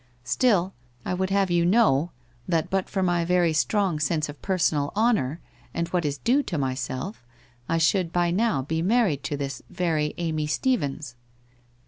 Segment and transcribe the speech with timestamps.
[0.23, 0.73] Still,
[1.05, 2.09] I would have you know,
[2.47, 5.39] that but for my very strong sense of per sonal honour,
[5.75, 7.23] and what is due to myself,
[7.69, 11.13] I should by now be married to this very Amy Stephens!